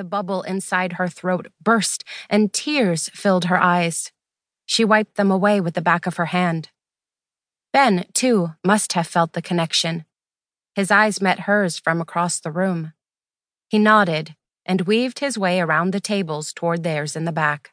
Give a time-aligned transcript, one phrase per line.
[0.00, 4.12] The bubble inside her throat burst, and tears filled her eyes.
[4.64, 6.70] She wiped them away with the back of her hand.
[7.70, 10.06] Ben, too, must have felt the connection.
[10.74, 12.94] His eyes met hers from across the room.
[13.68, 17.72] He nodded and weaved his way around the tables toward theirs in the back.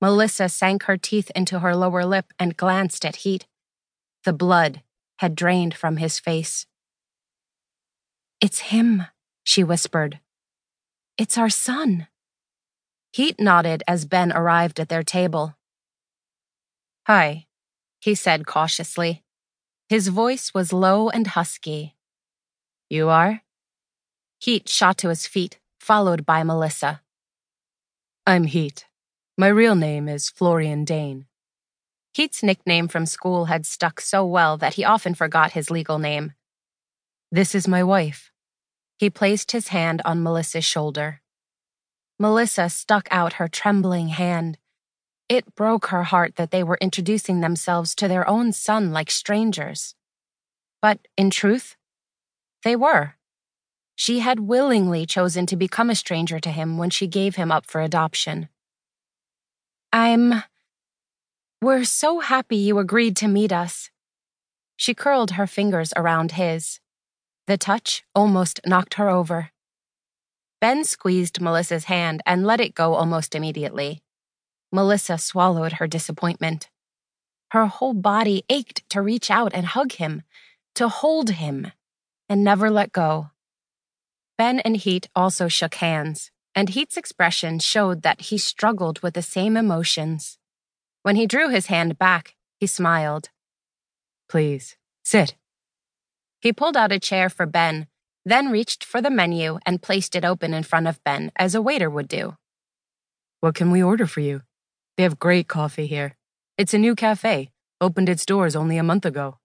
[0.00, 3.44] Melisa sank her teeth into her lower lip and glanced at Heat.
[4.22, 4.82] The blood
[5.16, 6.66] had drained from his face.
[8.40, 9.06] It's him,
[9.42, 10.20] she whispered.
[11.18, 12.06] It's our son.
[13.12, 15.56] Heat nodded as Ben arrived at their table.
[17.08, 17.46] Hi,
[17.98, 19.24] he said cautiously.
[19.88, 21.96] His voice was low and husky.
[22.88, 23.42] You are?
[24.38, 27.00] Heat shot to his feet, followed by Melisa.
[28.24, 28.86] I'm Heat.
[29.36, 31.26] My real name is Florian Dane.
[32.14, 36.34] Heat's nickname from school had stuck so well that he often forgot his legal name.
[37.32, 38.30] This is my wife.
[38.98, 41.20] He placed his hand on Melisa's shoulder.
[42.20, 44.58] Melisa stuck out her trembling hand.
[45.28, 49.94] It broke her heart that they were introducing themselves to their own son like strangers.
[50.82, 51.76] But in truth,
[52.64, 53.14] they were.
[53.94, 57.66] She had willingly chosen to become a stranger to him when she gave him up
[57.66, 58.48] for adoption.
[59.92, 60.42] I'm.
[61.62, 63.90] We're so happy you agreed to meet us.
[64.76, 66.80] She curled her fingers around his.
[67.48, 69.52] The touch almost knocked her over.
[70.60, 74.02] Ben squeezed Melisa's hand and let it go almost immediately.
[74.72, 76.68] Melisa swallowed her disappointment.
[77.52, 80.24] Her whole body ached to reach out and hug him,
[80.74, 81.72] to hold him,
[82.28, 83.30] and never let go.
[84.36, 89.22] Ben and Heat also shook hands, and Heat's expression showed that he struggled with the
[89.22, 90.36] same emotions.
[91.02, 93.30] When he drew his hand back, he smiled.
[94.28, 95.34] Please, sit.
[96.40, 97.86] He pulled out a chair for Ben,
[98.24, 101.62] then reached for the menu and placed it open in front of Ben as a
[101.62, 102.36] waiter would do.
[103.40, 104.42] What can we order for you?
[104.96, 106.16] They have great coffee here.
[106.56, 109.38] It's a new cafe, opened its doors only a month ago.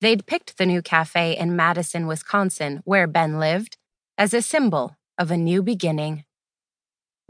[0.00, 3.78] They'd picked the new cafe in Madison, Wisconsin, where Ben lived,
[4.18, 6.24] as a symbol of a new beginning.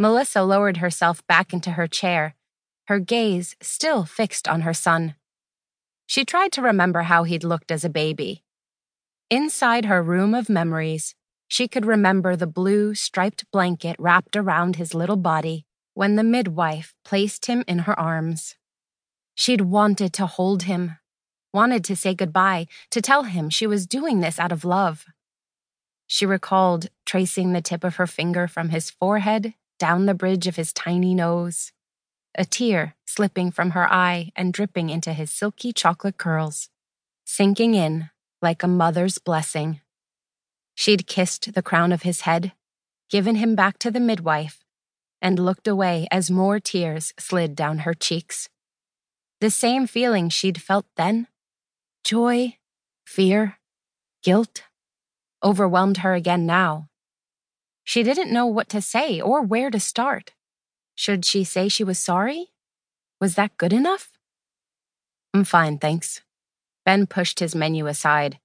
[0.00, 2.34] Melisa lowered herself back into her chair,
[2.86, 5.14] her gaze still fixed on her son.
[6.06, 8.43] She tried to remember how he'd looked as a baby.
[9.30, 11.14] Inside her room of memories,
[11.48, 15.64] she could remember the blue striped blanket wrapped around his little body
[15.94, 18.56] when the midwife placed him in her arms.
[19.34, 20.98] She'd wanted to hold him,
[21.52, 25.06] wanted to say goodbye, to tell him she was doing this out of love.
[26.06, 30.56] She recalled tracing the tip of her finger from his forehead down the bridge of
[30.56, 31.72] his tiny nose,
[32.36, 36.68] a tear slipping from her eye and dripping into his silky chocolate curls,
[37.24, 38.10] sinking in
[38.44, 39.80] like a mother's blessing.
[40.76, 42.52] She'd kissed the crown of his head,
[43.10, 44.62] given him back to the midwife,
[45.20, 48.48] and looked away as more tears slid down her cheeks.
[49.40, 51.26] The same feeling she'd felt then
[52.04, 52.58] joy,
[53.04, 53.58] fear,
[54.22, 54.62] guilt
[55.42, 56.88] overwhelmed her again now.
[57.84, 60.32] She didn't know what to say or where to start.
[60.94, 62.48] Should she say she was sorry?
[63.20, 64.12] Was that good enough?
[65.34, 66.22] I'm fine, thanks.
[66.84, 68.38] Ben pushed his menu aside.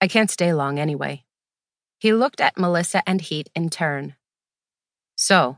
[0.00, 1.24] I can't stay long anyway.
[1.98, 4.14] He looked at Melisa and Heat in turn.
[5.16, 5.56] So,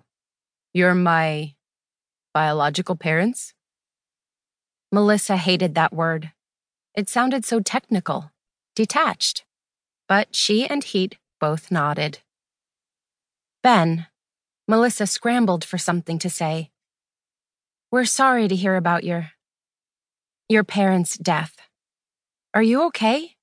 [0.72, 1.54] you're my
[2.32, 3.52] biological parents?
[4.94, 6.32] Melisa hated that word.
[6.94, 8.32] It sounded so technical,
[8.74, 9.44] detached.
[10.08, 12.20] But she and Heat both nodded.
[13.62, 14.06] Ben,
[14.68, 16.70] Melisa scrambled for something to say.
[17.90, 19.32] We're sorry to hear about your.
[20.48, 21.56] your parents' death.
[22.52, 23.36] Are you okay?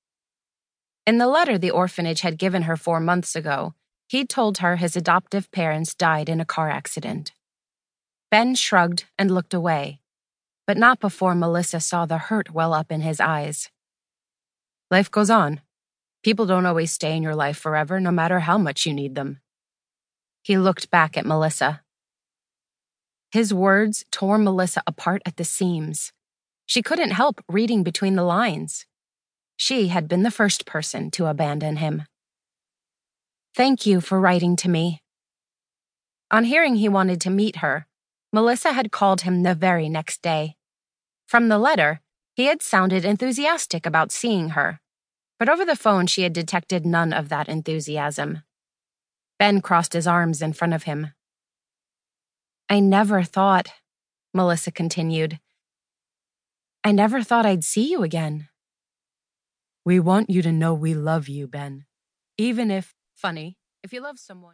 [1.06, 3.74] In the letter the orphanage had given her four months ago,
[4.10, 7.32] he'd told her his adoptive parents died in a car accident.
[8.30, 10.02] Ben shrugged and looked away,
[10.66, 13.70] but not before Melisa saw the hurt well up in his eyes.
[14.92, 15.62] Life goes on.
[16.22, 19.40] People don't always stay in your life forever, no matter how much you need them.
[20.44, 21.80] He looked back at Melisa.
[23.32, 26.12] His words tore Melisa apart at the seams.
[26.66, 28.86] She couldn't help reading between the lines.
[29.58, 32.04] She had been the first person to abandon him.
[33.56, 35.02] Thank you for writing to me.
[36.30, 37.88] On hearing he wanted to meet her,
[38.34, 40.58] Melisa had called him the very next day.
[41.26, 42.02] From the letter,
[42.36, 44.80] he had sounded enthusiastic about seeing her,
[45.40, 48.44] but over the phone she had detected none of that enthusiasm.
[49.40, 51.14] Ben crossed his arms in front of him.
[52.70, 53.70] I never thought,
[54.36, 55.40] Melisa continued,
[56.84, 58.50] I never thought I'd see you again.
[59.88, 61.86] We want you to know we love you, Ben.
[62.38, 64.46] Even if, funny, if you love someone.